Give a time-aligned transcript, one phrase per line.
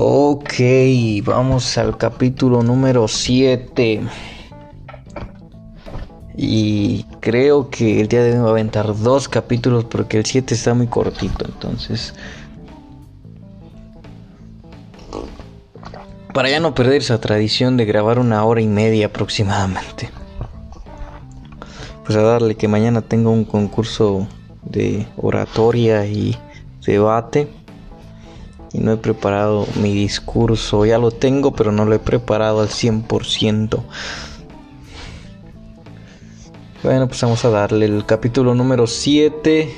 [0.00, 0.60] Ok,
[1.24, 4.00] vamos al capítulo número 7.
[6.36, 10.54] Y creo que el día de hoy va a aventar dos capítulos porque el 7
[10.54, 11.46] está muy cortito.
[11.46, 12.14] Entonces,
[16.32, 20.10] para ya no perder esa tradición de grabar una hora y media aproximadamente.
[22.06, 24.28] Pues a darle que mañana tengo un concurso
[24.62, 26.36] de oratoria y
[26.86, 27.57] debate
[28.72, 30.84] y no he preparado mi discurso.
[30.84, 33.82] Ya lo tengo, pero no lo he preparado al 100%.
[36.82, 39.74] Bueno, pues vamos a darle el capítulo número 7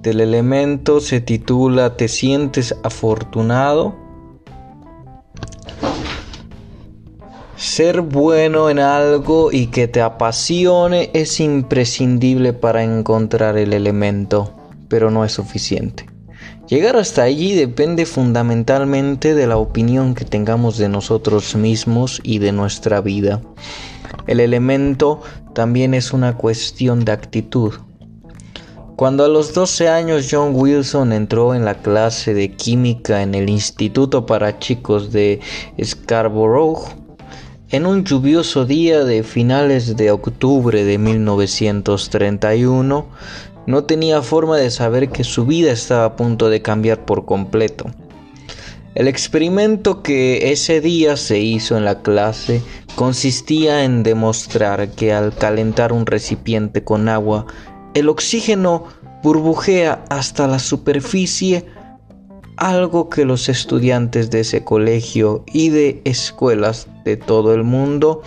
[0.00, 1.00] del elemento.
[1.00, 3.94] Se titula ¿Te sientes afortunado?
[7.56, 14.52] Ser bueno en algo y que te apasione es imprescindible para encontrar el elemento,
[14.88, 16.13] pero no es suficiente.
[16.68, 22.52] Llegar hasta allí depende fundamentalmente de la opinión que tengamos de nosotros mismos y de
[22.52, 23.42] nuestra vida.
[24.26, 25.20] El elemento
[25.52, 27.74] también es una cuestión de actitud.
[28.96, 33.50] Cuando a los 12 años John Wilson entró en la clase de química en el
[33.50, 35.40] Instituto para Chicos de
[35.82, 36.78] Scarborough,
[37.70, 43.06] en un lluvioso día de finales de octubre de 1931,
[43.66, 47.86] no tenía forma de saber que su vida estaba a punto de cambiar por completo.
[48.94, 52.62] El experimento que ese día se hizo en la clase
[52.94, 57.46] consistía en demostrar que al calentar un recipiente con agua,
[57.94, 58.84] el oxígeno
[59.24, 61.66] burbujea hasta la superficie,
[62.56, 68.22] algo que los estudiantes de ese colegio y de escuelas de todo el mundo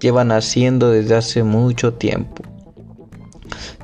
[0.00, 2.47] llevan haciendo desde hace mucho tiempo.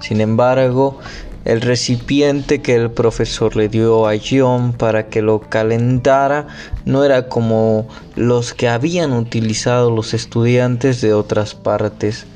[0.00, 0.98] Sin embargo,
[1.44, 6.47] el recipiente que el profesor le dio a John para que lo calentara
[6.86, 7.86] no era como
[8.17, 12.27] los que habían utilizado los estudiantes de otras partes.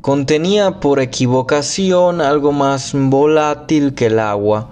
[0.00, 4.70] Contenía por equivocación algo más volátil que el agua.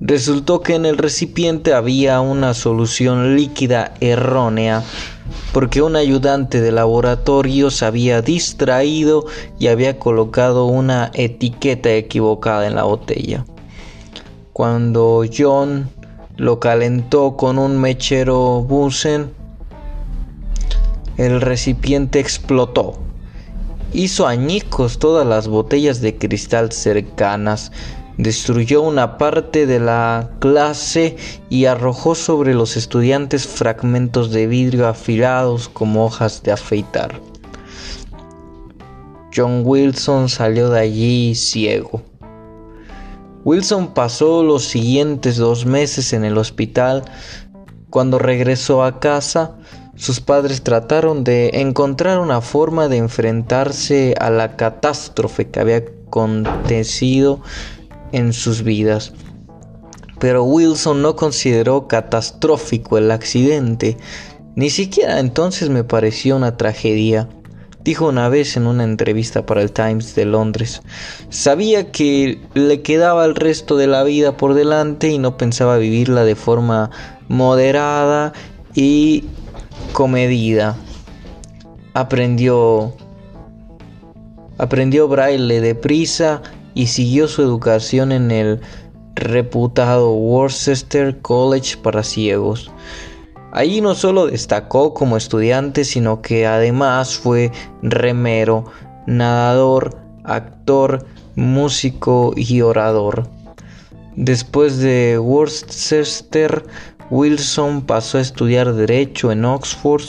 [0.00, 4.82] Resultó que en el recipiente había una solución líquida errónea
[5.52, 9.26] porque un ayudante de laboratorio se había distraído
[9.58, 13.44] y había colocado una etiqueta equivocada en la botella.
[14.52, 15.90] Cuando John
[16.36, 19.32] lo calentó con un mechero Bunsen,
[21.16, 22.94] el recipiente explotó.
[23.92, 27.70] Hizo añicos todas las botellas de cristal cercanas
[28.22, 31.16] destruyó una parte de la clase
[31.48, 37.20] y arrojó sobre los estudiantes fragmentos de vidrio afilados como hojas de afeitar.
[39.34, 42.02] John Wilson salió de allí ciego.
[43.44, 47.02] Wilson pasó los siguientes dos meses en el hospital.
[47.90, 49.56] Cuando regresó a casa,
[49.96, 57.40] sus padres trataron de encontrar una forma de enfrentarse a la catástrofe que había acontecido
[58.12, 59.12] en sus vidas.
[60.18, 63.96] Pero Wilson no consideró catastrófico el accidente,
[64.54, 67.28] ni siquiera entonces me pareció una tragedia.
[67.82, 70.82] Dijo una vez en una entrevista para el Times de Londres,
[71.30, 76.24] sabía que le quedaba el resto de la vida por delante y no pensaba vivirla
[76.24, 76.90] de forma
[77.26, 78.32] moderada
[78.74, 79.24] y
[79.92, 80.76] comedida.
[81.94, 82.94] Aprendió
[84.58, 86.40] aprendió braille deprisa
[86.74, 88.60] y siguió su educación en el
[89.14, 92.70] reputado Worcester College para ciegos.
[93.52, 97.52] Allí no solo destacó como estudiante, sino que además fue
[97.82, 98.64] remero,
[99.06, 101.04] nadador, actor,
[101.36, 103.28] músico y orador.
[104.16, 106.64] Después de Worcester,
[107.10, 110.04] Wilson pasó a estudiar Derecho en Oxford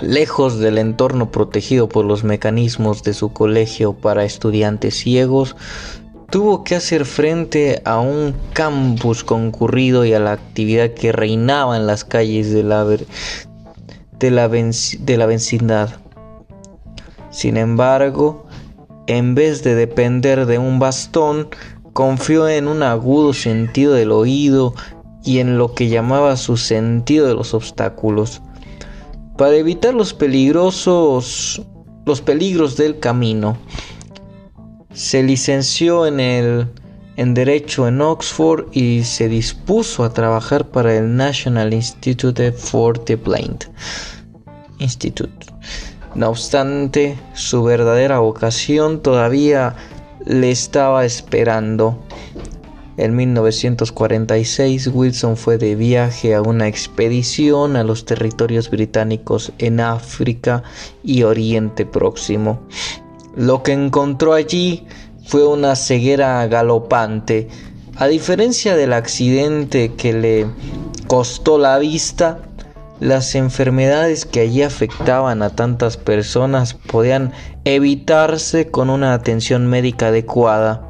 [0.00, 5.56] Lejos del entorno protegido por los mecanismos de su colegio para estudiantes ciegos,
[6.30, 11.86] tuvo que hacer frente a un campus concurrido y a la actividad que reinaba en
[11.86, 15.90] las calles de la, de la, de la vecindad.
[17.30, 18.46] Sin embargo,
[19.06, 21.48] en vez de depender de un bastón,
[21.92, 24.72] confió en un agudo sentido del oído
[25.24, 28.40] y en lo que llamaba su sentido de los obstáculos
[29.40, 31.62] para evitar los peligrosos
[32.04, 33.56] los peligros del camino.
[34.92, 36.68] Se licenció en el
[37.16, 43.16] en derecho en Oxford y se dispuso a trabajar para el National Institute for the
[43.16, 43.64] Blind
[44.78, 45.46] Institute.
[46.14, 49.74] No obstante, su verdadera vocación todavía
[50.26, 51.98] le estaba esperando.
[53.00, 60.64] En 1946 Wilson fue de viaje a una expedición a los territorios británicos en África
[61.02, 62.60] y Oriente Próximo.
[63.34, 64.86] Lo que encontró allí
[65.24, 67.48] fue una ceguera galopante.
[67.96, 70.46] A diferencia del accidente que le
[71.06, 72.40] costó la vista,
[73.00, 77.32] las enfermedades que allí afectaban a tantas personas podían
[77.64, 80.89] evitarse con una atención médica adecuada.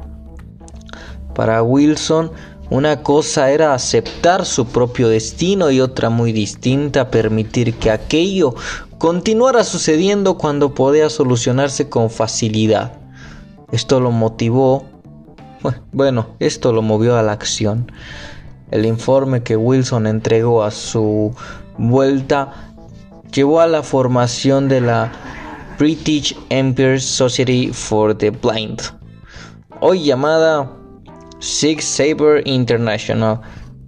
[1.33, 2.31] Para Wilson,
[2.69, 8.55] una cosa era aceptar su propio destino y otra muy distinta permitir que aquello
[8.97, 12.93] continuara sucediendo cuando podía solucionarse con facilidad.
[13.71, 14.85] Esto lo motivó,
[15.91, 17.91] bueno, esto lo movió a la acción.
[18.69, 21.35] El informe que Wilson entregó a su
[21.77, 22.71] vuelta
[23.33, 25.11] llevó a la formación de la
[25.79, 28.81] British Empire Society for the Blind,
[29.79, 30.69] hoy llamada
[31.41, 33.41] Six Saber International.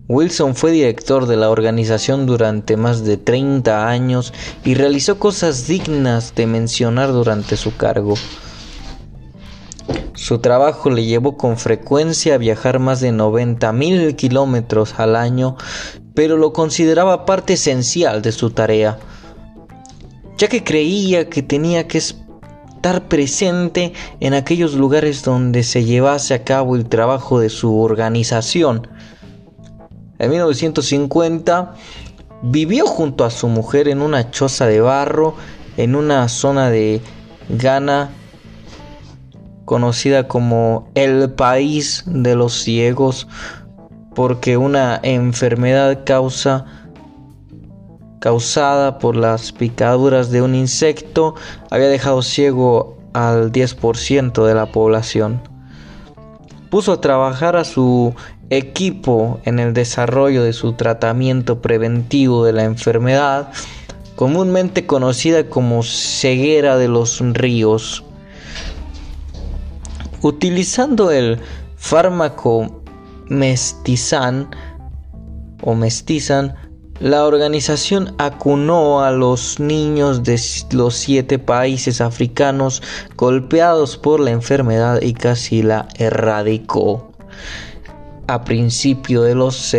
[0.07, 4.33] Wilson fue director de la organización durante más de 30 años
[4.65, 8.15] y realizó cosas dignas de mencionar durante su cargo.
[10.15, 15.55] Su trabajo le llevó con frecuencia a viajar más de 90 mil kilómetros al año,
[16.15, 18.97] pero lo consideraba parte esencial de su tarea,
[20.39, 22.01] ya que creía que tenía que
[22.91, 28.87] presente en aquellos lugares donde se llevase a cabo el trabajo de su organización.
[30.19, 31.75] En 1950
[32.43, 35.35] vivió junto a su mujer en una choza de barro
[35.77, 37.01] en una zona de
[37.49, 38.11] Ghana
[39.65, 43.27] conocida como el país de los ciegos
[44.13, 46.82] porque una enfermedad causa
[48.23, 51.35] causada por las picaduras de un insecto
[51.69, 55.41] había dejado ciego al 10% de la población.
[56.69, 58.15] Puso a trabajar a su
[58.49, 63.49] equipo en el desarrollo de su tratamiento preventivo de la enfermedad,
[64.15, 68.05] comúnmente conocida como ceguera de los ríos.
[70.21, 71.41] Utilizando el
[71.75, 72.83] fármaco
[73.27, 74.49] mestizan
[75.61, 76.55] o mestizan,
[77.03, 80.39] la organización acunó a los niños de
[80.71, 82.81] los siete países africanos
[83.17, 87.11] golpeados por la enfermedad y casi la erradicó.
[88.27, 89.75] A principio de los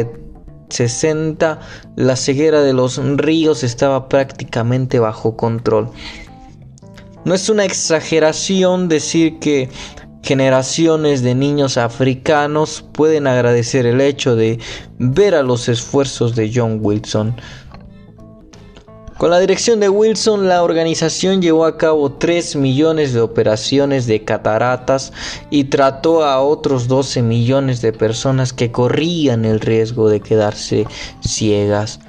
[0.69, 1.61] 60,
[1.97, 5.89] la ceguera de los ríos estaba prácticamente bajo control.
[7.25, 9.71] No es una exageración decir que
[10.25, 14.59] generaciones de niños africanos pueden agradecer el hecho de
[14.99, 17.37] ver a los esfuerzos de John Wilson.
[19.19, 24.25] Con la dirección de Wilson, la organización llevó a cabo 3 millones de operaciones de
[24.25, 25.13] cataratas
[25.51, 30.87] y trató a otros 12 millones de personas que corrían el riesgo de quedarse
[31.21, 32.01] ciegas.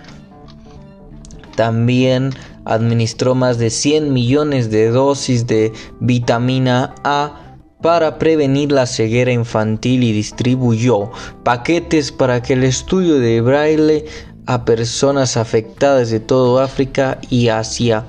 [1.55, 2.31] También
[2.65, 7.44] administró más de 100 millones de dosis de vitamina A
[7.85, 11.11] para prevenir la ceguera infantil y distribuyó
[11.43, 14.05] paquetes para que el estudio de braille
[14.47, 18.03] a personas afectadas de todo África y Asia.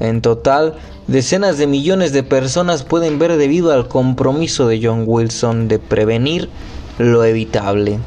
[0.00, 0.74] En total,
[1.06, 6.48] decenas de millones de personas pueden ver debido al compromiso de John Wilson de prevenir
[6.98, 8.00] lo evitable.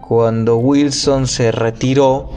[0.00, 2.30] Cuando Wilson se retiró,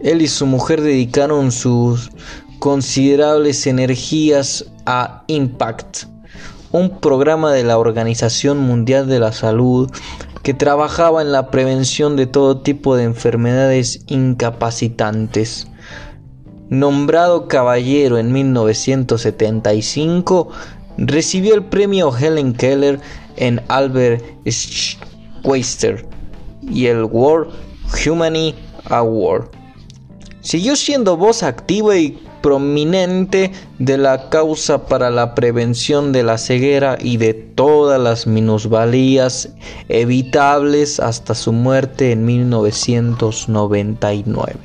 [0.00, 2.10] él y su mujer dedicaron sus
[2.58, 6.04] considerables energías a Impact,
[6.72, 9.90] un programa de la Organización Mundial de la Salud
[10.42, 15.68] que trabajaba en la prevención de todo tipo de enfermedades incapacitantes.
[16.68, 20.50] Nombrado caballero en 1975,
[20.98, 23.00] recibió el premio Helen Keller
[23.36, 26.06] en Albert Schweitzer
[26.62, 27.50] y el World
[28.06, 28.58] Humanity
[28.90, 29.48] Award.
[30.40, 36.98] Siguió siendo voz activa y prominente de la causa para la prevención de la ceguera
[37.00, 39.48] y de todas las minusvalías
[39.88, 44.58] evitables hasta su muerte en 1999.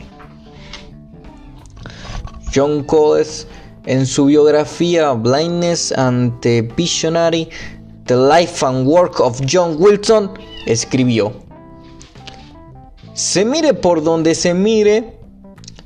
[2.53, 3.47] John Coles
[3.85, 7.47] en su biografía Blindness and the Visionary,
[8.07, 10.31] The Life and Work of John Wilson,
[10.65, 11.31] escribió,
[13.13, 15.18] Se mire por donde se mire,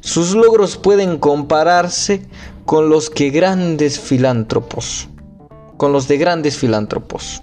[0.04, 2.28] sus logros pueden compararse
[2.66, 5.08] con los que grandes filántropos,
[5.78, 7.42] con los de grandes filántropos.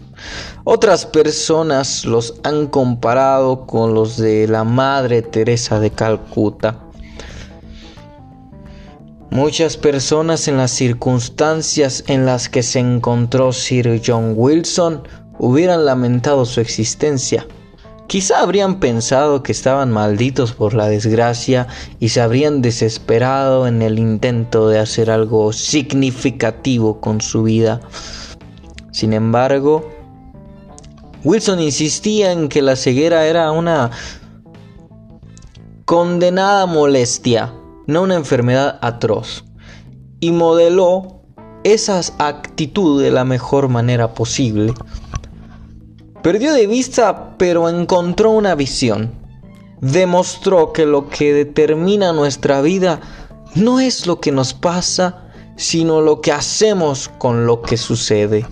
[0.64, 6.78] Otras personas los han comparado con los de la Madre Teresa de Calcuta.
[9.30, 16.44] Muchas personas en las circunstancias en las que se encontró Sir John Wilson hubieran lamentado
[16.44, 17.46] su existencia.
[18.10, 21.68] Quizá habrían pensado que estaban malditos por la desgracia
[22.00, 27.80] y se habrían desesperado en el intento de hacer algo significativo con su vida.
[28.90, 29.88] Sin embargo,
[31.22, 33.92] Wilson insistía en que la ceguera era una
[35.84, 37.54] condenada molestia,
[37.86, 39.44] no una enfermedad atroz,
[40.18, 41.22] y modeló
[41.62, 44.74] esa actitud de la mejor manera posible.
[46.22, 49.12] Perdió de vista, pero encontró una visión.
[49.80, 53.00] Demostró que lo que determina nuestra vida
[53.54, 58.46] no es lo que nos pasa, sino lo que hacemos con lo que sucede.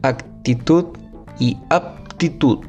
[0.00, 0.86] Actitud
[1.38, 2.60] y aptitud.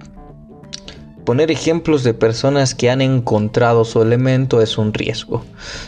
[1.24, 5.46] Poner ejemplos de personas que han encontrado su elemento es un riesgo.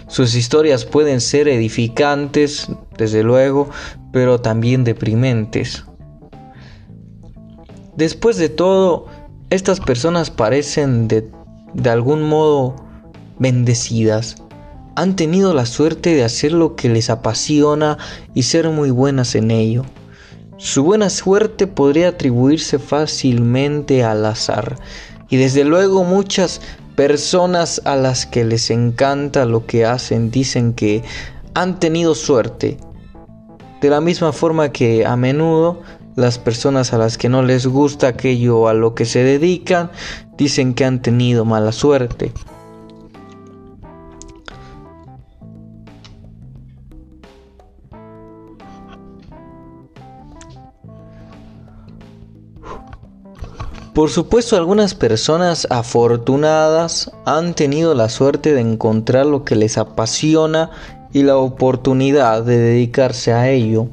[0.08, 2.67] Sus historias pueden ser edificantes,
[2.98, 3.69] desde luego,
[4.12, 5.86] pero también deprimentes.
[8.00, 9.08] Después de todo,
[9.50, 11.29] estas personas parecen de,
[11.74, 12.77] de algún modo
[13.39, 14.38] bendecidas.
[14.96, 17.98] Han tenido la suerte de hacer lo que les apasiona
[18.34, 19.84] y ser muy buenas en ello.
[20.56, 24.77] Su buena suerte podría atribuirse fácilmente al azar.
[25.27, 26.62] Y desde luego muchas
[26.96, 31.03] personas a las que les encanta lo que hacen dicen que
[31.53, 32.77] han tenido suerte.
[33.82, 35.82] De la misma forma que a menudo
[36.15, 39.91] las personas a las que no les gusta aquello a lo que se dedican
[40.37, 42.31] dicen que han tenido mala suerte.
[53.99, 60.71] Por supuesto, algunas personas afortunadas han tenido la suerte de encontrar lo que les apasiona
[61.11, 63.87] y la oportunidad de dedicarse a ello.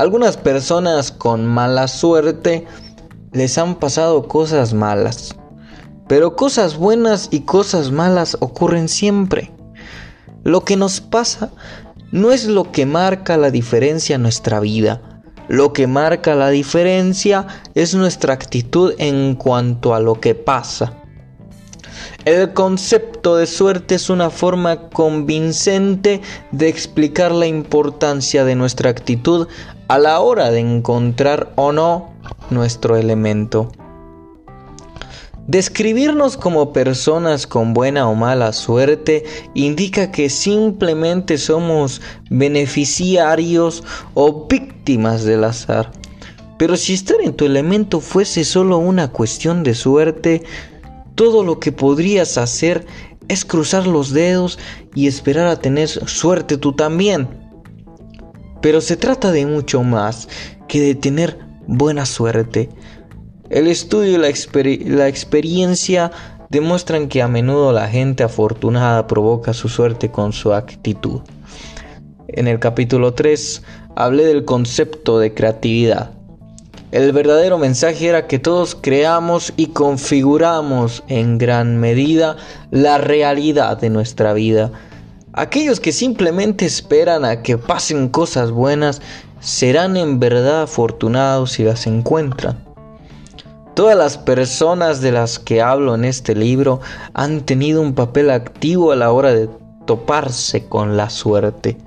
[0.00, 2.66] Algunas personas con mala suerte
[3.32, 5.36] les han pasado cosas malas.
[6.08, 9.52] Pero cosas buenas y cosas malas ocurren siempre.
[10.42, 11.50] Lo que nos pasa
[12.12, 15.22] no es lo que marca la diferencia en nuestra vida.
[15.48, 20.96] Lo que marca la diferencia es nuestra actitud en cuanto a lo que pasa.
[22.24, 29.46] El concepto de suerte es una forma convincente de explicar la importancia de nuestra actitud
[29.90, 32.10] a la hora de encontrar o no
[32.50, 33.72] nuestro elemento.
[35.48, 43.82] Describirnos como personas con buena o mala suerte indica que simplemente somos beneficiarios
[44.14, 45.90] o víctimas del azar.
[46.56, 50.44] Pero si estar en tu elemento fuese solo una cuestión de suerte,
[51.16, 52.86] todo lo que podrías hacer
[53.26, 54.56] es cruzar los dedos
[54.94, 57.49] y esperar a tener suerte tú también.
[58.60, 60.28] Pero se trata de mucho más
[60.68, 62.68] que de tener buena suerte.
[63.48, 66.12] El estudio y la, experiencia
[66.50, 71.20] demuestran que a menudo la gente afortunada provoca su suerte con su actitud.
[72.28, 73.62] En el capítulo 3
[73.96, 76.12] hablé del concepto de creatividad.
[76.92, 82.36] El verdadero mensaje era que todos creamos y configuramos en gran medida
[82.70, 84.72] la realidad de nuestra vida.
[85.32, 89.00] Aquellos que simplemente esperan a que pasen cosas buenas
[89.40, 92.64] serán en verdad afortunados si las encuentran.
[93.74, 96.80] Todas las personas de las que hablo en este libro
[97.14, 99.48] han tenido un papel activo a la hora de
[99.86, 101.78] toparse con la suerte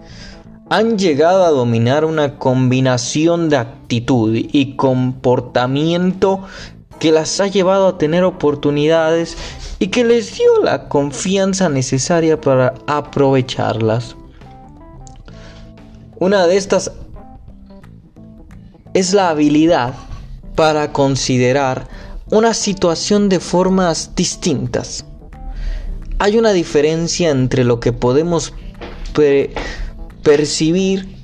[0.74, 6.42] han llegado a dominar una combinación de actitud y comportamiento
[7.04, 9.36] que las ha llevado a tener oportunidades
[9.78, 14.16] y que les dio la confianza necesaria para aprovecharlas.
[16.18, 16.94] Una de estas
[18.94, 19.96] es la habilidad
[20.56, 21.90] para considerar
[22.32, 25.04] una situación de formas distintas.
[26.20, 28.54] Hay una diferencia entre lo que podemos
[30.24, 31.18] percibir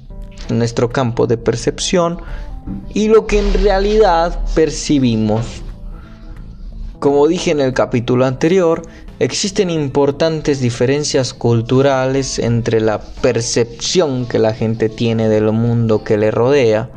[0.50, 2.22] nuestro campo de percepción
[2.94, 5.64] y lo que en realidad percibimos.
[7.00, 8.82] Como dije en el capítulo anterior,
[9.20, 16.32] existen importantes diferencias culturales entre la percepción que la gente tiene del mundo que le
[16.32, 16.89] rodea.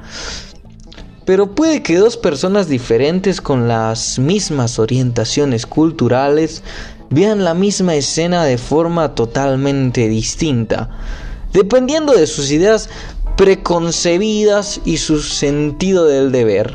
[1.25, 6.63] Pero puede que dos personas diferentes con las mismas orientaciones culturales
[7.11, 10.91] vean la misma escena de forma totalmente distinta
[11.53, 12.89] dependiendo de sus ideas
[13.37, 16.75] preconcebidas y su sentido del deber.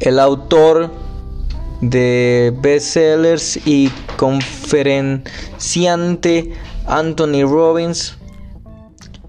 [0.00, 0.90] El autor
[1.80, 6.52] de bestsellers y conferenciante
[6.86, 8.16] Anthony Robbins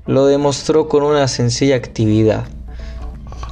[0.05, 2.45] lo demostró con una sencilla actividad.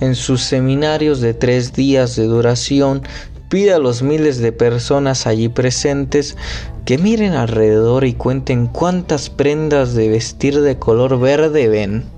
[0.01, 3.03] en sus seminarios de tres días de duración,
[3.49, 6.35] pide a los miles de personas allí presentes
[6.85, 12.14] que miren alrededor y cuenten cuántas prendas de vestir de color verde ven.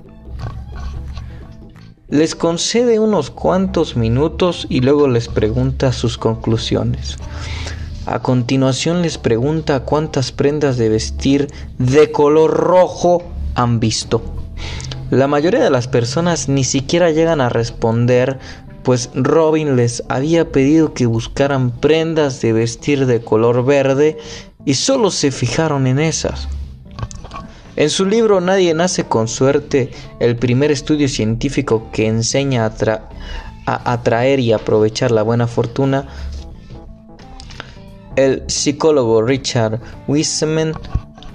[2.09, 7.17] Les concede unos cuantos minutos y luego les pregunta sus conclusiones.
[8.05, 11.47] A continuación les pregunta cuántas prendas de vestir
[11.77, 13.23] de color rojo
[13.55, 14.21] han visto.
[15.11, 18.39] La mayoría de las personas ni siquiera llegan a responder,
[18.83, 24.17] pues Robin les había pedido que buscaran prendas de vestir de color verde
[24.63, 26.47] y solo se fijaron en esas.
[27.77, 34.39] En su libro Nadie nace con suerte, el primer estudio científico que enseña a, atraer
[34.39, 36.07] y aprovechar la buena fortuna,
[38.15, 40.73] el psicólogo Richard Wiseman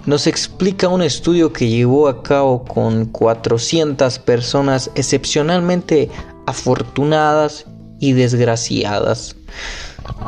[0.05, 6.11] nos explica un estudio que llevó a cabo con 400 personas excepcionalmente
[6.49, 7.67] afortunadas
[8.01, 9.37] y desgraciadas.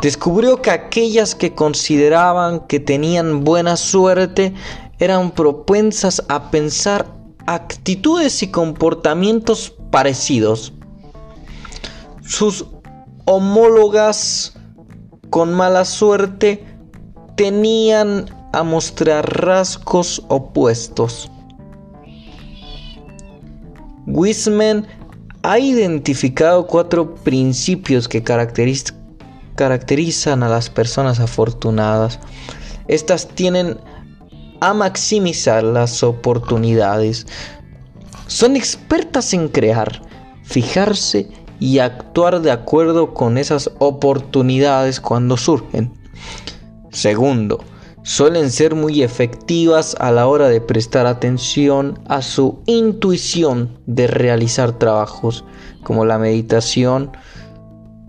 [0.00, 4.54] Descubrió que aquellas que consideraban que tenían buena suerte
[4.98, 7.06] eran propensas a pensar
[7.46, 10.72] actitudes y comportamientos parecidos.
[12.22, 12.66] Sus
[13.26, 14.54] homólogas
[15.30, 16.64] con mala suerte
[17.36, 21.30] tenían a mostrar rasgos opuestos.
[24.06, 24.86] Wiseman
[25.42, 32.20] ha identificado cuatro principios que caracterizan a las personas afortunadas.
[32.86, 33.78] Estas tienen
[34.68, 37.26] a maximizar las oportunidades.
[38.26, 40.00] Son expertas en crear,
[40.42, 41.28] fijarse
[41.60, 45.92] y actuar de acuerdo con esas oportunidades cuando surgen.
[46.90, 47.62] Segundo,
[48.04, 54.78] suelen ser muy efectivas a la hora de prestar atención a su intuición de realizar
[54.78, 55.44] trabajos
[55.82, 57.12] como la meditación,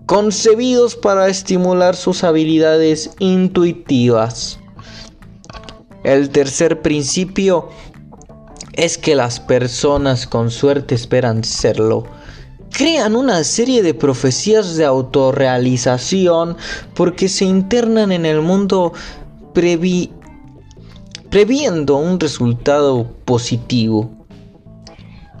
[0.06, 4.58] concebidos para estimular sus habilidades intuitivas.
[6.06, 7.68] El tercer principio
[8.74, 12.04] es que las personas con suerte esperan serlo.
[12.70, 16.56] Crean una serie de profecías de autorrealización
[16.94, 18.92] porque se internan en el mundo
[21.30, 24.08] previendo un resultado positivo.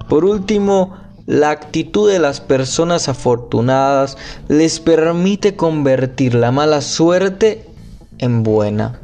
[0.08, 7.68] Por último, la actitud de las personas afortunadas les permite convertir la mala suerte
[8.18, 9.00] en buena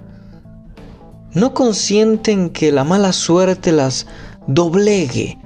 [1.35, 4.07] no consienten que la mala suerte las
[4.47, 5.39] doblegue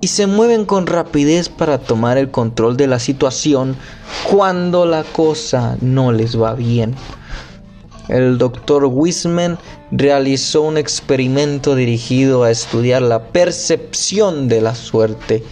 [0.00, 3.76] y se mueven con rapidez para tomar el control de la situación
[4.30, 6.94] cuando la cosa no les va bien.
[8.08, 9.58] El doctor Wiseman
[9.92, 15.44] realizó un experimento dirigido a estudiar la percepción de la suerte.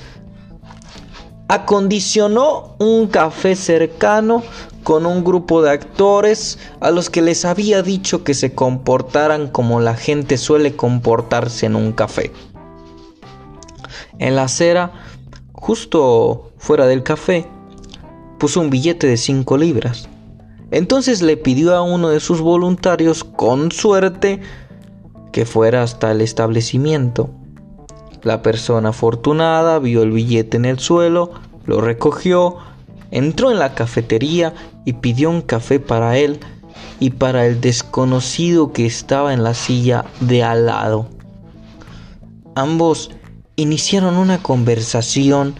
[1.47, 4.43] Acondicionó un café cercano
[4.89, 9.81] con un grupo de actores a los que les había dicho que se comportaran como
[9.81, 12.33] la gente suele comportarse en un café.
[14.19, 14.93] En la acera,
[15.53, 17.47] justo fuera del café,
[18.39, 20.09] puso un billete de 5 libras.
[20.71, 24.41] Entonces le pidió a uno de sus voluntarios, con suerte,
[25.33, 27.29] que fuera hasta el establecimiento.
[28.23, 31.33] La persona afortunada vio el billete en el suelo,
[31.67, 32.57] lo recogió,
[33.11, 34.55] entró en la cafetería
[34.89, 36.41] y pidió un café para él
[36.99, 41.11] y para el desconocido que estaba en la silla de al lado.
[42.55, 43.11] Ambos
[43.57, 45.57] iniciaron una conversación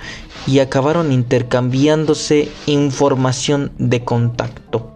[0.47, 4.93] y acabaron intercambiándose información de contacto.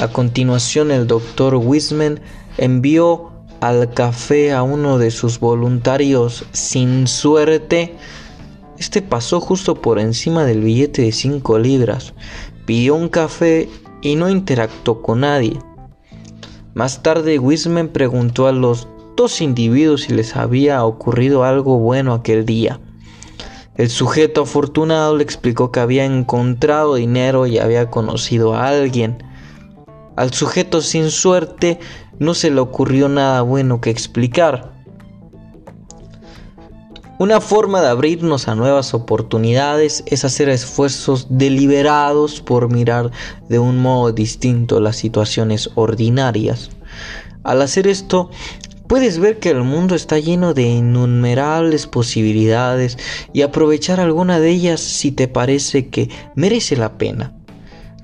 [0.00, 2.22] A continuación el doctor Wiseman
[2.56, 7.94] envió al café a uno de sus voluntarios sin suerte
[8.82, 12.14] este pasó justo por encima del billete de 5 libras,
[12.66, 13.68] pidió un café
[14.00, 15.56] y no interactuó con nadie.
[16.74, 22.44] Más tarde Wiseman preguntó a los dos individuos si les había ocurrido algo bueno aquel
[22.44, 22.80] día.
[23.76, 29.22] El sujeto afortunado le explicó que había encontrado dinero y había conocido a alguien.
[30.16, 31.78] Al sujeto sin suerte
[32.18, 34.71] no se le ocurrió nada bueno que explicar.
[37.18, 43.10] Una forma de abrirnos a nuevas oportunidades es hacer esfuerzos deliberados por mirar
[43.48, 46.70] de un modo distinto las situaciones ordinarias.
[47.44, 48.30] Al hacer esto,
[48.88, 52.98] puedes ver que el mundo está lleno de innumerables posibilidades
[53.32, 57.34] y aprovechar alguna de ellas si te parece que merece la pena.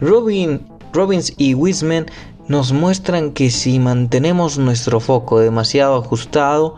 [0.00, 2.06] Robbins y Wiseman
[2.46, 6.76] nos muestran que si mantenemos nuestro foco demasiado ajustado,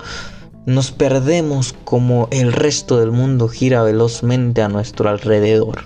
[0.66, 5.84] nos perdemos como el resto del mundo gira velozmente a nuestro alrededor.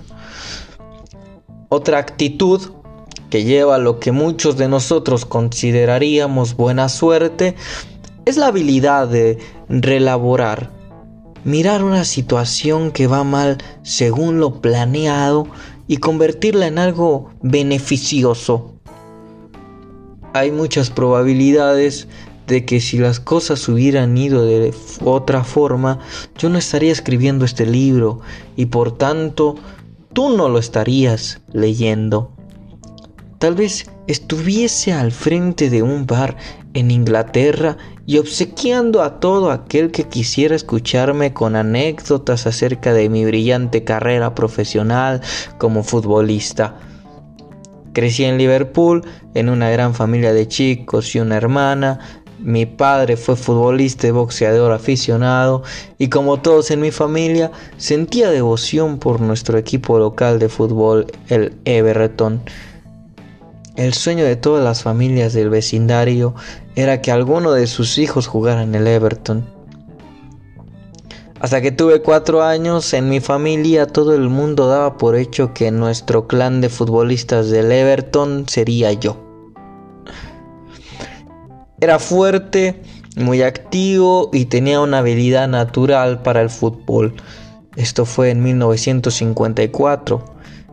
[1.69, 2.61] Otra actitud
[3.29, 7.55] que lleva a lo que muchos de nosotros consideraríamos buena suerte
[8.25, 9.37] es la habilidad de
[9.69, 10.71] relaborar,
[11.43, 15.47] mirar una situación que va mal según lo planeado
[15.87, 18.73] y convertirla en algo beneficioso.
[20.33, 22.07] Hay muchas probabilidades
[22.47, 25.99] de que si las cosas hubieran ido de otra forma,
[26.37, 28.21] yo no estaría escribiendo este libro
[28.55, 29.55] y por tanto
[30.13, 32.31] tú no lo estarías leyendo.
[33.39, 36.37] Tal vez estuviese al frente de un bar
[36.73, 43.25] en Inglaterra y obsequiando a todo aquel que quisiera escucharme con anécdotas acerca de mi
[43.25, 45.21] brillante carrera profesional
[45.57, 46.75] como futbolista.
[47.93, 49.03] Crecí en Liverpool,
[49.33, 51.99] en una gran familia de chicos y una hermana.
[52.39, 55.63] Mi padre fue futbolista y boxeador aficionado
[55.97, 61.53] y como todos en mi familia sentía devoción por nuestro equipo local de fútbol, el
[61.65, 62.41] Everton.
[63.77, 66.35] El sueño de todas las familias del vecindario
[66.75, 69.45] era que alguno de sus hijos jugara en el Everton.
[71.39, 75.71] Hasta que tuve cuatro años, en mi familia todo el mundo daba por hecho que
[75.71, 79.24] nuestro clan de futbolistas del Everton sería yo.
[81.81, 82.81] Era fuerte,
[83.17, 87.13] muy activo y tenía una habilidad natural para el fútbol.
[87.75, 90.23] Esto fue en 1954,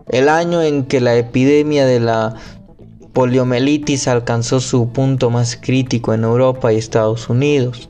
[0.08, 2.34] el año en que la epidemia de la
[3.12, 7.88] poliomielitis alcanzó su punto más crítico en Europa y Estados Unidos.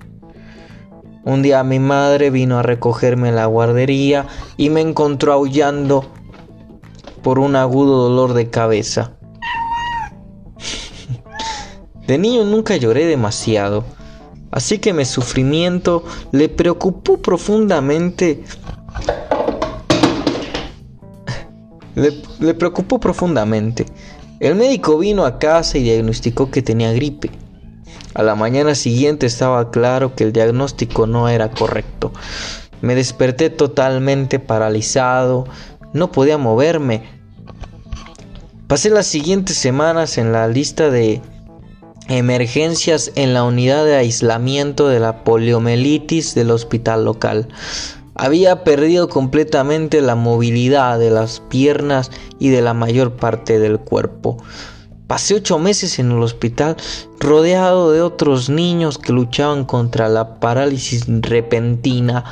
[1.25, 6.07] Un día mi madre vino a recogerme en la guardería y me encontró aullando
[7.23, 9.13] por un agudo dolor de cabeza.
[12.07, 13.85] De niño nunca lloré demasiado,
[14.51, 18.43] así que mi sufrimiento le preocupó profundamente.
[21.95, 23.87] Le, preocupó profundamente.
[24.41, 27.31] El médico vino a casa y diagnosticó que tenía gripe.
[28.15, 32.13] A la mañana siguiente estaba claro que el diagnóstico no era correcto.
[32.81, 35.45] Me desperté totalmente paralizado,
[35.93, 37.03] no podía moverme.
[38.67, 41.23] Pasé las siguientes semanas en la lista de
[42.13, 47.49] emergencias en la unidad de aislamiento de la poliomielitis del hospital local.
[48.15, 54.37] Había perdido completamente la movilidad de las piernas y de la mayor parte del cuerpo.
[55.07, 56.77] Pasé ocho meses en el hospital
[57.21, 62.25] rodeado de otros niños que luchaban contra la parálisis repentina.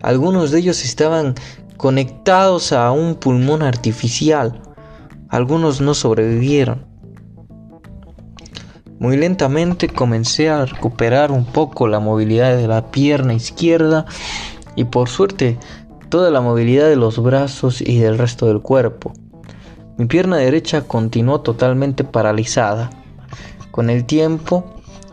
[0.00, 1.34] Algunos de ellos estaban
[1.76, 4.60] conectados a un pulmón artificial.
[5.28, 6.93] Algunos no sobrevivieron.
[9.04, 14.06] Muy lentamente comencé a recuperar un poco la movilidad de la pierna izquierda
[14.76, 15.58] y por suerte
[16.08, 19.12] toda la movilidad de los brazos y del resto del cuerpo.
[19.98, 22.88] Mi pierna derecha continuó totalmente paralizada.
[23.70, 24.72] Con el tiempo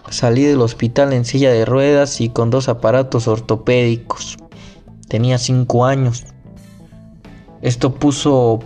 [0.10, 4.38] salí del hospital en silla de ruedas y con dos aparatos ortopédicos.
[5.10, 6.24] Tenía cinco años.
[7.62, 8.60] Esto puso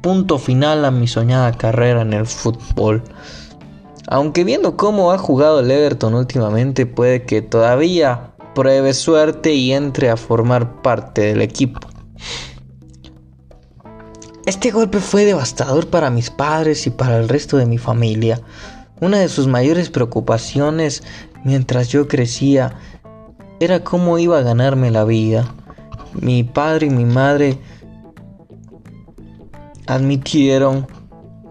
[0.00, 3.04] punto final a mi soñada carrera en el fútbol.
[4.08, 10.10] Aunque viendo cómo ha jugado el Everton últimamente, puede que todavía pruebe suerte y entre
[10.10, 11.80] a formar parte del equipo.
[14.44, 18.40] Este golpe fue devastador para mis padres y para el resto de mi familia.
[19.00, 21.02] Una de sus mayores preocupaciones
[21.44, 22.74] mientras yo crecía
[23.60, 25.54] era cómo iba a ganarme la vida.
[26.12, 27.58] Mi padre y mi madre
[29.86, 30.86] admitieron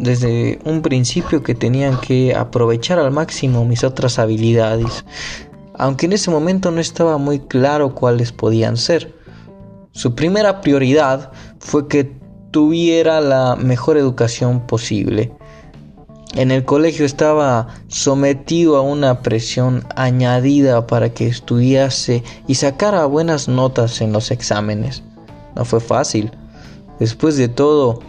[0.02, 5.06] desde un principio que tenían que aprovechar al máximo mis otras habilidades
[5.82, 9.16] aunque en ese momento no estaba muy claro cuáles podían ser.
[9.94, 12.16] Su primera prioridad fue que
[12.52, 15.32] tuviera la mejor educación posible.
[16.36, 23.48] En el colegio estaba sometido a una presión añadida para que estudiase y sacara buenas
[23.48, 25.02] notas en los exámenes.
[25.56, 26.32] No fue fácil.
[27.00, 28.02] Después de todo,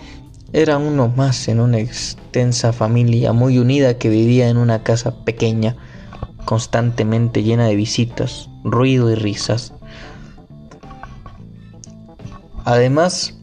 [0.53, 5.77] era uno más en una extensa familia muy unida que vivía en una casa pequeña
[6.45, 9.73] constantemente llena de visitas, ruido y risas.
[12.65, 13.35] Además,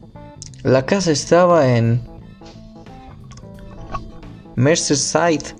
[0.62, 2.02] la casa estaba en
[4.56, 5.54] Merseyside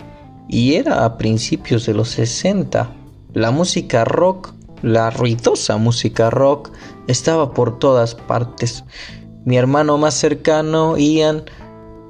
[0.47, 2.91] y era a principios de los 60.
[3.33, 6.71] La música rock, la ruidosa música rock,
[7.07, 8.83] estaba por todas partes.
[9.45, 11.43] Mi hermano más cercano, Ian,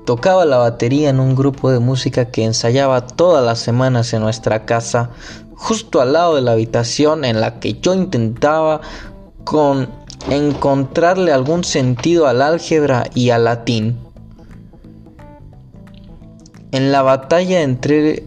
[0.06, 4.65] Tocaba la batería en un grupo de música que ensayaba todas las semanas en nuestra
[4.65, 5.12] casa
[5.54, 8.82] justo al lado de la habitación en la que yo intentaba
[9.44, 9.89] con
[10.30, 14.00] encontrarle algún sentido al álgebra y al latín.
[16.72, 18.24] En la batalla entre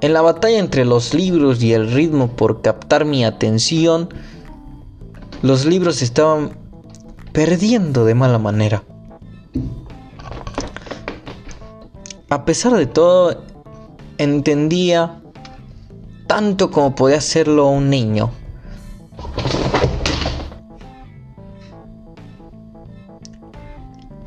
[0.00, 4.08] en la batalla entre los libros y el ritmo por captar mi atención,
[5.42, 6.59] los libros estaban
[7.32, 8.82] perdiendo de mala manera.
[12.28, 13.42] A pesar de todo,
[14.18, 15.20] entendía
[16.26, 18.30] tanto como podía hacerlo un niño.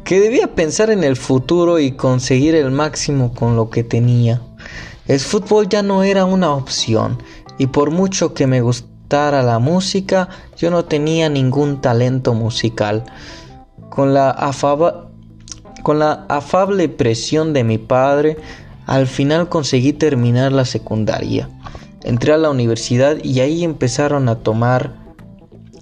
[0.03, 4.41] Que debía pensar en el futuro y conseguir el máximo con lo que tenía.
[5.07, 7.17] El fútbol ya no era una opción
[7.57, 8.61] y por mucho que me
[9.13, 13.04] gustara la música, yo no tenía ningún talento musical.
[13.91, 14.52] Con la,
[15.84, 18.38] con la afable presión de mi padre,
[18.88, 21.47] al final conseguí terminar la secundaria.
[22.04, 24.95] Entré a la universidad y ahí empezaron a tomar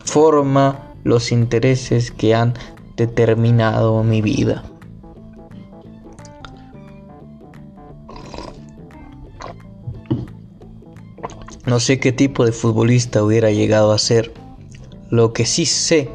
[0.04, 2.54] forma los intereses que han
[2.98, 4.66] determinado mi vida.
[11.72, 14.34] No sé qué tipo de futbolista hubiera llegado a ser.
[15.10, 16.10] Lo que sí sé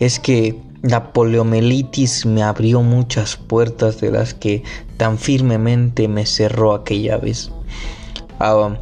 [0.00, 4.64] es que la poliomielitis me abrió muchas puertas de las que
[4.96, 7.52] tan firmemente me cerró aquella vez.
[8.40, 8.76] Ah,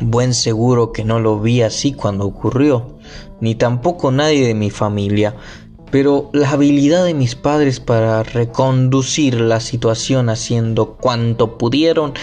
[0.00, 2.98] buen seguro que no lo vi así cuando ocurrió,
[3.40, 5.36] ni tampoco nadie de mi familia,
[5.92, 12.14] pero la habilidad de mis padres para reconducir la situación haciendo cuanto pudieron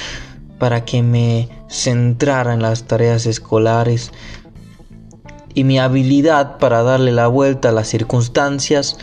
[0.59, 4.11] para que me centrara en las tareas escolares
[5.53, 8.97] y mi habilidad para darle la vuelta a las circunstancias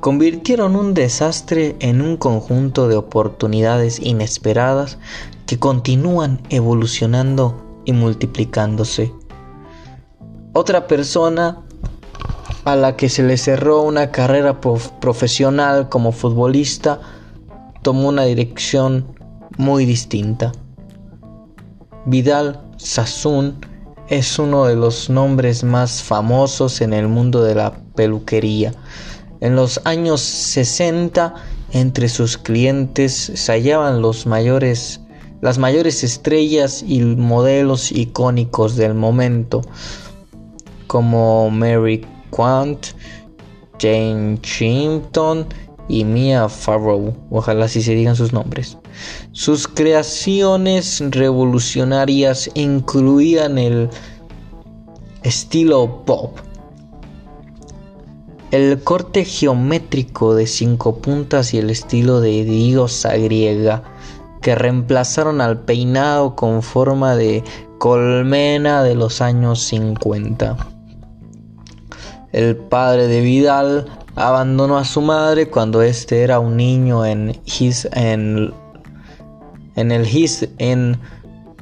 [0.00, 4.98] convirtieron un desastre en un conjunto de oportunidades inesperadas
[5.46, 9.12] que continúan evolucionando y multiplicándose.
[10.54, 11.62] Otra persona
[12.64, 17.00] a la que se le cerró una carrera profesional como futbolista
[17.82, 19.06] tomó una dirección
[19.56, 20.52] muy distinta.
[22.04, 23.58] Vidal Sassoon
[24.08, 28.74] es uno de los nombres más famosos en el mundo de la peluquería.
[29.40, 31.34] En los años 60,
[31.72, 39.62] entre sus clientes se hallaban las mayores estrellas y modelos icónicos del momento,
[40.86, 42.88] como Mary Quant,
[43.78, 45.46] Jane Chimpton
[45.92, 48.78] y Mia Farrow, ojalá así se digan sus nombres.
[49.32, 53.90] Sus creaciones revolucionarias incluían el
[55.22, 56.38] estilo pop,
[58.52, 63.82] el corte geométrico de cinco puntas y el estilo de diosa griega
[64.40, 67.44] que reemplazaron al peinado con forma de
[67.76, 70.56] colmena de los años 50.
[72.32, 77.88] El padre de Vidal abandonó a su madre cuando éste era un niño en, his,
[77.92, 78.52] en,
[79.76, 80.98] en el His en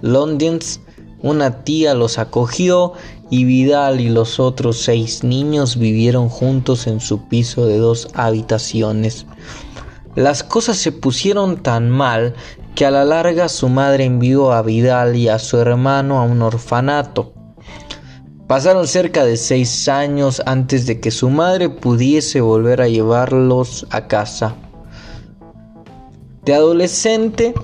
[0.00, 0.80] Londres.
[1.22, 2.94] Una tía los acogió
[3.28, 9.26] y Vidal y los otros seis niños vivieron juntos en su piso de dos habitaciones.
[10.16, 12.34] Las cosas se pusieron tan mal
[12.74, 16.42] que a la larga su madre envió a Vidal y a su hermano a un
[16.42, 17.34] orfanato.
[18.50, 24.08] Pasaron cerca de seis años antes de que su madre pudiese volver a llevarlos a
[24.08, 24.56] casa.
[26.44, 27.54] De adolescente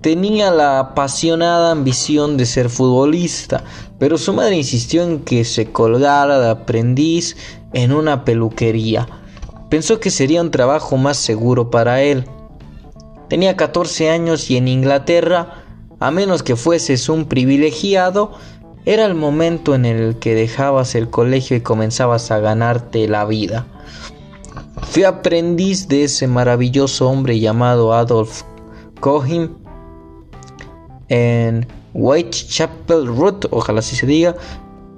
[0.00, 3.64] tenía la apasionada ambición de ser futbolista,
[3.98, 7.36] pero su madre insistió en que se colgara de aprendiz
[7.74, 9.06] en una peluquería.
[9.68, 12.24] Pensó que sería un trabajo más seguro para él.
[13.28, 15.66] Tenía 14 años y en Inglaterra,
[16.00, 18.32] a menos que fueses un privilegiado,
[18.86, 23.66] era el momento en el que dejabas el colegio y comenzabas a ganarte la vida.
[24.82, 28.42] Fui aprendiz de ese maravilloso hombre llamado Adolf
[29.00, 29.56] Cohen
[31.08, 34.36] en Whitechapel Road, ojalá así se diga,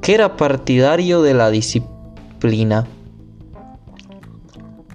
[0.00, 2.86] que era partidario de la disciplina.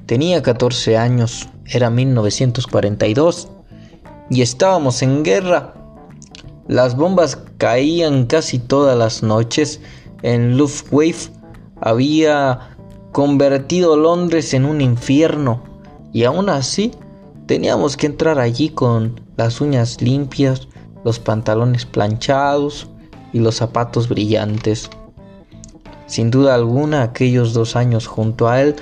[0.05, 3.47] Tenía 14 años, era 1942
[4.29, 5.73] y estábamos en guerra.
[6.67, 9.81] Las bombas caían casi todas las noches.
[10.21, 11.31] En Luftwaffe
[11.79, 12.75] había
[13.11, 15.63] convertido Londres en un infierno
[16.13, 16.91] y aún así
[17.47, 20.67] teníamos que entrar allí con las uñas limpias,
[21.03, 22.87] los pantalones planchados
[23.33, 24.89] y los zapatos brillantes.
[26.05, 28.75] Sin duda alguna aquellos dos años junto a él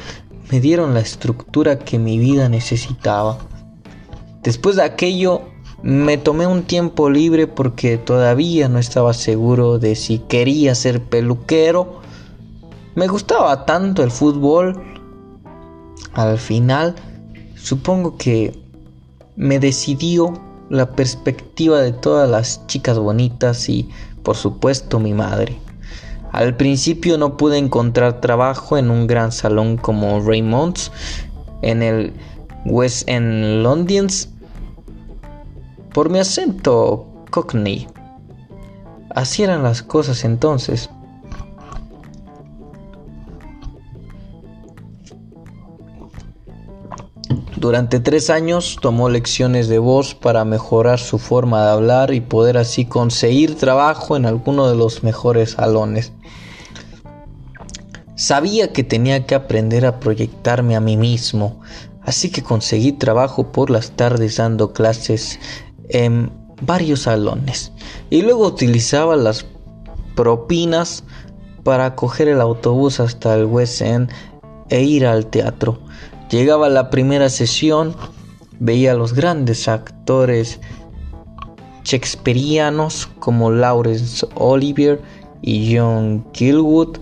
[0.51, 3.37] me dieron la estructura que mi vida necesitaba.
[4.43, 5.41] Después de aquello
[5.81, 12.01] me tomé un tiempo libre porque todavía no estaba seguro de si quería ser peluquero.
[12.95, 14.81] Me gustaba tanto el fútbol.
[16.13, 16.95] Al final,
[17.55, 18.59] supongo que
[19.35, 20.33] me decidió
[20.69, 23.89] la perspectiva de todas las chicas bonitas y,
[24.23, 25.57] por supuesto, mi madre.
[26.31, 30.91] Al principio no pude encontrar trabajo en un gran salón como Raymond's
[31.61, 32.13] en el
[32.65, 34.29] West End Londons
[35.99, 37.85] por mi acento cockney.
[39.09, 40.89] Así eran las cosas entonces.
[47.57, 52.57] Durante tres años tomó lecciones de voz para mejorar su forma de hablar y poder
[52.57, 56.13] así conseguir trabajo en alguno de los mejores salones.
[58.15, 61.59] Sabía que tenía que aprender a proyectarme a mí mismo,
[62.03, 65.41] así que conseguí trabajo por las tardes dando clases
[65.89, 67.71] en varios salones
[68.09, 69.45] y luego utilizaba las
[70.15, 71.03] propinas
[71.63, 74.09] para coger el autobús hasta el West End
[74.69, 75.79] e ir al teatro.
[76.29, 77.95] Llegaba la primera sesión,
[78.59, 80.59] veía a los grandes actores
[81.83, 85.01] shakespearianos como Laurence Olivier
[85.41, 86.97] y John Gilwood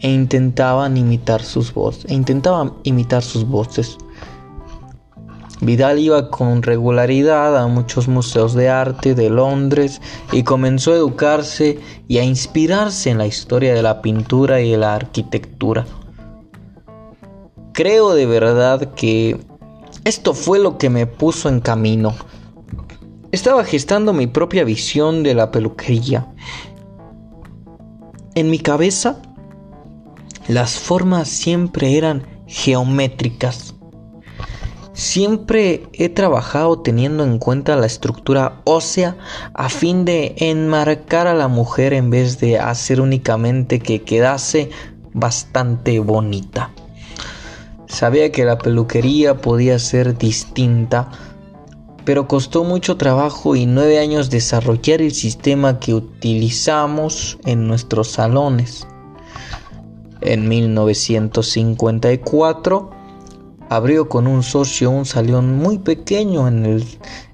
[0.00, 3.96] e intentaban imitar sus voces, e intentaban imitar sus voces.
[5.60, 11.78] Vidal iba con regularidad a muchos museos de arte de Londres y comenzó a educarse
[12.08, 15.86] y a inspirarse en la historia de la pintura y de la arquitectura.
[17.72, 19.38] Creo de verdad que
[20.04, 22.14] esto fue lo que me puso en camino.
[23.32, 26.32] Estaba gestando mi propia visión de la peluquería.
[28.34, 29.22] En mi cabeza,
[30.48, 33.75] las formas siempre eran geométricas
[34.96, 39.18] Siempre he trabajado teniendo en cuenta la estructura ósea
[39.52, 44.70] a fin de enmarcar a la mujer en vez de hacer únicamente que quedase
[45.12, 46.70] bastante bonita.
[47.86, 51.10] Sabía que la peluquería podía ser distinta,
[52.06, 58.86] pero costó mucho trabajo y nueve años desarrollar el sistema que utilizamos en nuestros salones.
[60.22, 62.95] En 1954
[63.68, 66.84] abrió con un socio un salón muy pequeño en, el,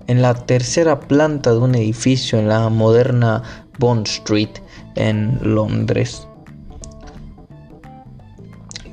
[0.07, 3.42] en la tercera planta de un edificio en la moderna
[3.79, 4.51] Bond Street
[4.95, 6.27] en Londres.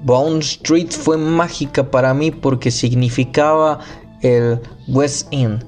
[0.03, 3.79] Bond Street fue mágica para mí porque significaba
[4.21, 5.65] el West End.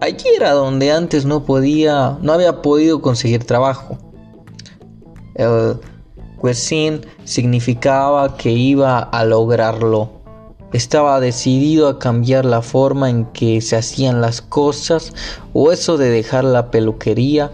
[0.00, 3.98] Allí era donde antes no podía, no había podido conseguir trabajo.
[5.34, 5.78] El
[6.38, 10.17] West End significaba que iba a lograrlo
[10.72, 15.12] estaba decidido a cambiar la forma en que se hacían las cosas
[15.52, 17.50] o eso de dejar la peluquería.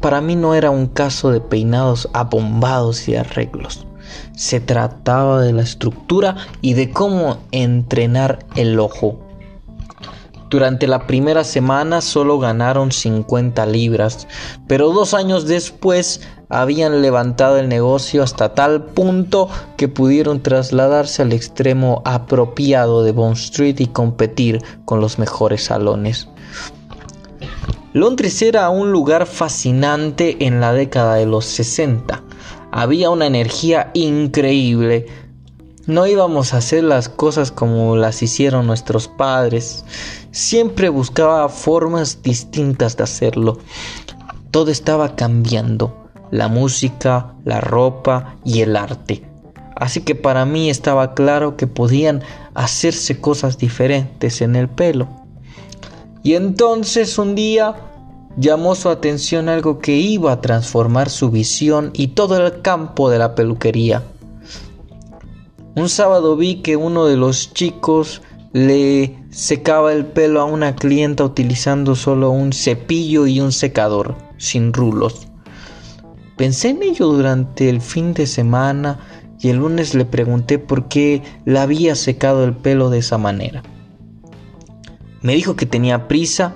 [0.00, 3.86] Para mí no era un caso de peinados abombados y arreglos.
[4.34, 9.18] Se trataba de la estructura y de cómo entrenar el ojo.
[10.50, 14.26] Durante la primera semana solo ganaron 50 libras,
[14.66, 21.32] pero dos años después habían levantado el negocio hasta tal punto que pudieron trasladarse al
[21.32, 26.28] extremo apropiado de Bond Street y competir con los mejores salones.
[27.92, 32.22] Londres era un lugar fascinante en la década de los 60.
[32.70, 35.06] Había una energía increíble.
[35.86, 39.84] No íbamos a hacer las cosas como las hicieron nuestros padres.
[40.32, 43.58] Siempre buscaba formas distintas de hacerlo.
[44.50, 45.97] Todo estaba cambiando
[46.30, 49.22] la música, la ropa y el arte.
[49.76, 52.22] Así que para mí estaba claro que podían
[52.54, 55.08] hacerse cosas diferentes en el pelo.
[56.24, 57.76] Y entonces un día
[58.36, 63.18] llamó su atención algo que iba a transformar su visión y todo el campo de
[63.18, 64.02] la peluquería.
[65.76, 68.20] Un sábado vi que uno de los chicos
[68.52, 74.72] le secaba el pelo a una clienta utilizando solo un cepillo y un secador, sin
[74.72, 75.27] rulos.
[76.38, 79.00] Pensé en ello durante el fin de semana
[79.40, 83.64] y el lunes le pregunté por qué le había secado el pelo de esa manera.
[85.20, 86.54] Me dijo que tenía prisa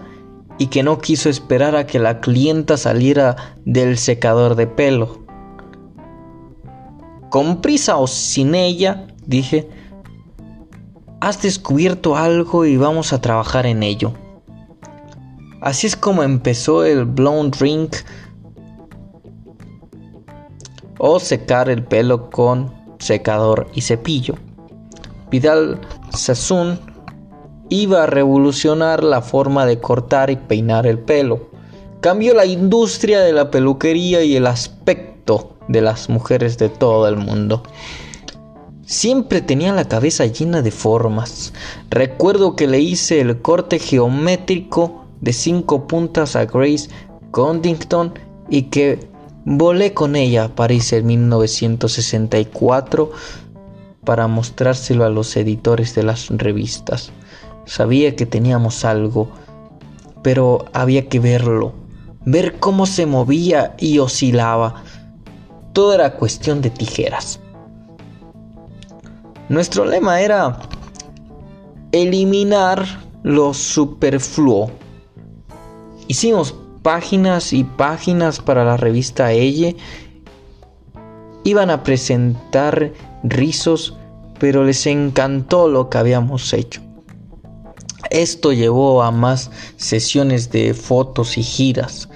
[0.56, 5.24] y que no quiso esperar a que la clienta saliera del secador de pelo.
[7.28, 9.68] Con prisa o sin ella, dije,
[11.20, 14.12] has descubierto algo y vamos a trabajar en ello.
[15.60, 17.90] Así es como empezó el Blonde Ring
[21.04, 24.36] o secar el pelo con secador y cepillo.
[25.32, 25.80] Vidal
[26.14, 26.78] Sassoon
[27.70, 31.50] iba a revolucionar la forma de cortar y peinar el pelo.
[32.00, 37.16] Cambió la industria de la peluquería y el aspecto de las mujeres de todo el
[37.16, 37.64] mundo.
[38.84, 41.52] Siempre tenía la cabeza llena de formas.
[41.90, 46.88] Recuerdo que le hice el corte geométrico de cinco puntas a Grace
[47.32, 48.14] Condington
[48.48, 49.10] y que
[49.44, 53.10] volé con ella a París en 1964
[54.04, 57.12] para mostrárselo a los editores de las revistas.
[57.64, 59.28] Sabía que teníamos algo,
[60.22, 61.72] pero había que verlo,
[62.24, 64.82] ver cómo se movía y oscilaba.
[65.72, 67.40] Todo era cuestión de tijeras.
[69.48, 70.58] Nuestro lema era
[71.92, 72.84] eliminar
[73.22, 74.70] lo superfluo.
[76.08, 79.76] Hicimos páginas y páginas para la revista Elle.
[81.44, 83.96] Iban a presentar rizos,
[84.38, 86.80] pero les encantó lo que habíamos hecho.
[88.10, 92.08] Esto llevó a más sesiones de fotos y giras.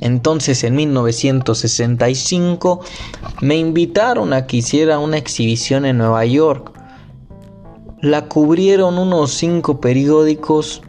[0.00, 2.80] Entonces en 1965
[3.42, 6.72] me invitaron a que hiciera una exhibición en Nueva York.
[8.00, 10.82] La cubrieron unos cinco periódicos.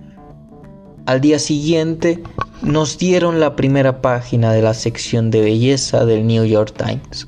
[1.05, 2.21] Al día siguiente
[2.61, 7.27] nos dieron la primera página de la sección de belleza del New York Times.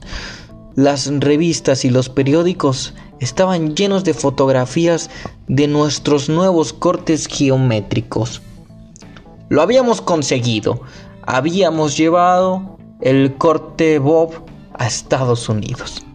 [0.76, 5.10] Las revistas y los periódicos estaban llenos de fotografías
[5.48, 8.42] de nuestros nuevos cortes geométricos.
[9.50, 10.82] Lo habíamos conseguido
[11.26, 16.06] habíamos llevado el corte Bob a Estados Unidos.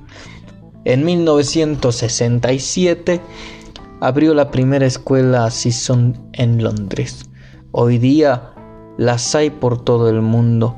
[0.84, 3.20] En 1967
[4.00, 7.28] abrió la primera escuela Season en Londres.
[7.70, 8.54] Hoy día
[8.96, 10.74] las hay por todo el mundo.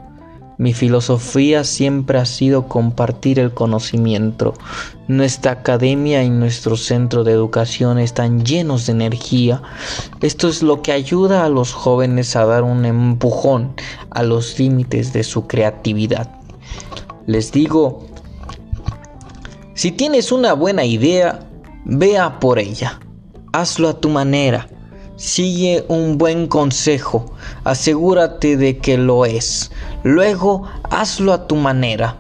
[0.59, 4.55] Mi filosofía siempre ha sido compartir el conocimiento.
[5.07, 9.63] Nuestra academia y nuestro centro de educación están llenos de energía.
[10.21, 13.73] Esto es lo que ayuda a los jóvenes a dar un empujón
[14.11, 16.41] a los límites de su creatividad.
[17.27, 18.05] Les digo,
[19.75, 21.39] si tienes una buena idea,
[21.85, 22.99] vea por ella.
[23.53, 24.67] Hazlo a tu manera.
[25.21, 27.27] Sigue un buen consejo,
[27.65, 29.71] asegúrate de que lo es.
[30.03, 32.17] Luego hazlo a tu manera.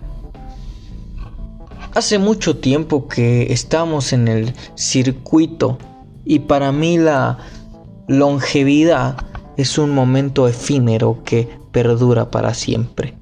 [1.94, 5.78] Hace mucho tiempo que estamos en el circuito
[6.26, 7.38] y para mí la
[8.06, 9.16] longevidad
[9.56, 13.16] es un momento efímero que perdura para siempre.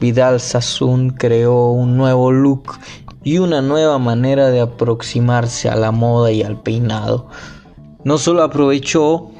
[0.00, 2.78] Vidal Sassoon creó un nuevo look
[3.24, 7.26] y una nueva manera de aproximarse a la moda y al peinado
[8.04, 9.30] no solo aprovechó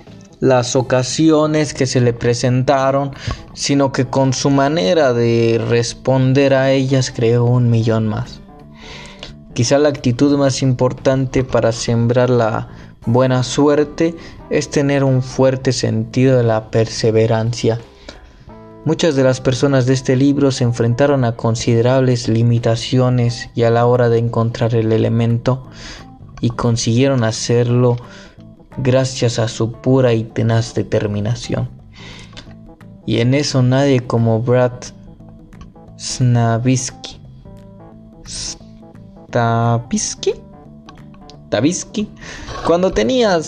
[0.40, 3.12] las ocasiones que se le presentaron,
[3.54, 8.40] sino que con su manera de responder a ellas creó un millón más.
[9.54, 12.68] Quizá la actitud más importante para sembrar la
[13.06, 14.16] buena suerte
[14.50, 17.78] es tener un fuerte sentido de la perseverancia.
[18.84, 23.86] Muchas de las personas de este libro se enfrentaron a considerables limitaciones y a la
[23.86, 25.66] hora de encontrar el elemento
[26.40, 27.96] y consiguieron hacerlo
[28.78, 31.68] gracias a su pura y tenaz determinación.
[33.06, 34.72] Y en eso nadie como Brad
[35.98, 37.20] Snavisky.
[39.28, 40.34] Stavisky.
[41.46, 42.08] Stavisky.
[42.66, 43.38] Cuando tenía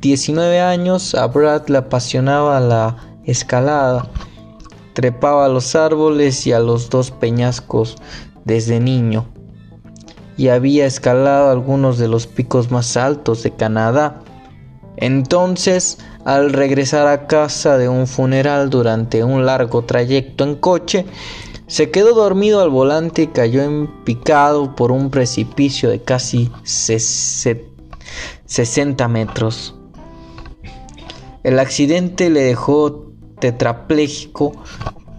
[0.00, 4.08] 19 años, a Brad le apasionaba la escalada.
[4.92, 7.96] Trepaba a los árboles y a los dos peñascos
[8.44, 9.26] desde niño
[10.40, 14.22] y había escalado algunos de los picos más altos de Canadá.
[14.96, 21.04] Entonces, al regresar a casa de un funeral durante un largo trayecto en coche,
[21.66, 29.08] se quedó dormido al volante y cayó en picado por un precipicio de casi 60
[29.08, 29.74] metros.
[31.42, 34.52] El accidente le dejó tetrapléjico,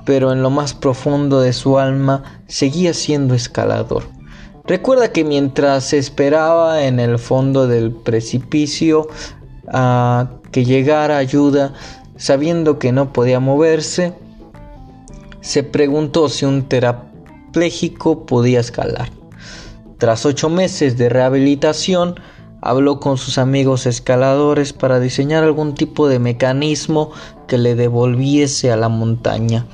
[0.04, 4.20] pero en lo más profundo de su alma seguía siendo escalador.
[4.72, 9.10] Recuerda que mientras esperaba en el fondo del precipicio
[9.68, 11.74] a que llegara ayuda,
[12.16, 14.14] sabiendo que no podía moverse,
[15.42, 19.10] se preguntó si un terapléjico podía escalar.
[19.98, 22.16] Tras ocho meses de rehabilitación,
[22.62, 27.12] habló con sus amigos escaladores para diseñar algún tipo de mecanismo
[27.46, 29.66] que le devolviese a la montaña.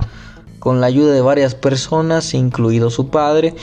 [0.57, 3.53] Con la ayuda de varias personas, incluido su padre,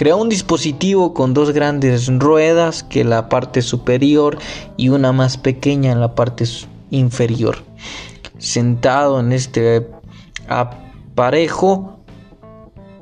[0.00, 4.38] creó un dispositivo con dos grandes ruedas que la parte superior
[4.78, 6.46] y una más pequeña en la parte
[6.88, 7.58] inferior.
[8.38, 9.90] Sentado en este
[10.48, 11.98] aparejo,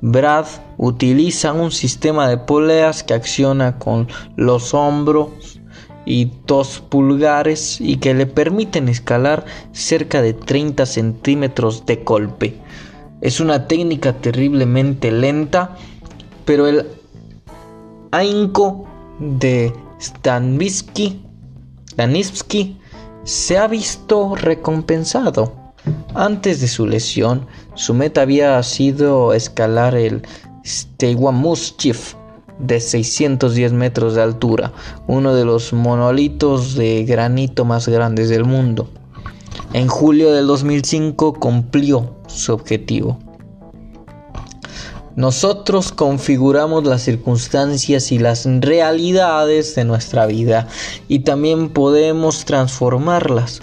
[0.01, 0.47] Brad
[0.77, 5.61] utiliza un sistema de poleas que acciona con los hombros
[6.05, 12.57] y dos pulgares y que le permiten escalar cerca de 30 centímetros de golpe.
[13.21, 15.77] Es una técnica terriblemente lenta,
[16.49, 16.87] pero el
[18.11, 18.87] ahínco
[19.21, 19.71] de
[20.01, 21.21] Stanisky
[23.25, 25.53] se ha visto recompensado.
[26.15, 30.23] Antes de su lesión, su meta había sido escalar el
[30.65, 32.15] Stewamuschif
[32.59, 34.73] de 610 metros de altura,
[35.07, 38.89] uno de los monolitos de granito más grandes del mundo.
[39.75, 43.19] En julio del 2005 cumplió su objetivo.
[45.19, 50.69] Nosotros configuramos las circunstancias y las realidades de nuestra vida
[51.09, 53.61] y también podemos transformarlas.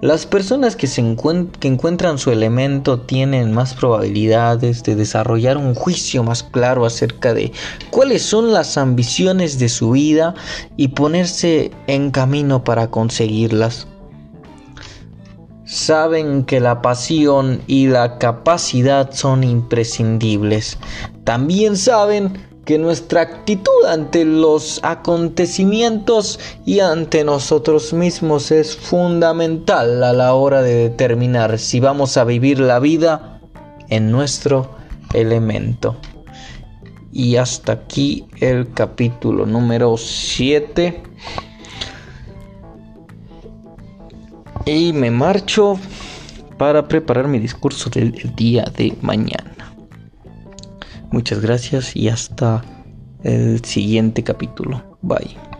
[0.00, 6.44] Las personas que, se encuentran su elemento tienen más probabilidades de desarrollar un juicio más
[6.44, 7.50] claro acerca de
[7.90, 10.36] cuáles son las ambiciones de su vida
[10.76, 13.88] y ponerse en camino para conseguirlas.
[15.72, 20.76] Saben que la pasión y la capacidad son imprescindibles.
[21.24, 22.34] También saben
[22.66, 30.60] que nuestra actitud ante los acontecimientos y ante nosotros mismos es fundamental a la hora
[30.60, 33.40] de determinar si vamos a vivir la vida
[33.88, 34.72] en nuestro
[35.14, 35.96] elemento.
[37.14, 41.02] Y hasta aquí el capítulo número 7.
[44.64, 45.78] Y me marcho
[46.56, 49.74] para preparar mi discurso del día de mañana.
[51.10, 52.64] Muchas gracias y hasta
[53.22, 54.98] el siguiente capítulo.
[55.02, 55.51] Bye.